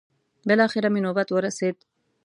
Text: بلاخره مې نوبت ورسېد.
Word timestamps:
بلاخره 0.47 0.89
مې 0.93 0.99
نوبت 1.05 1.27
ورسېد. 1.31 1.75